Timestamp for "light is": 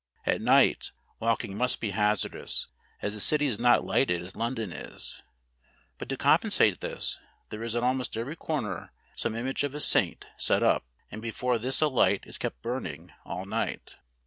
11.87-12.39